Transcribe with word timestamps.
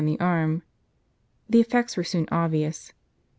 on 0.01 0.05
the 0.07 0.19
arm. 0.19 0.63
The 1.47 1.59
effects 1.61 1.95
were 1.95 2.03
soon 2.03 2.27
obvious. 2.31 2.91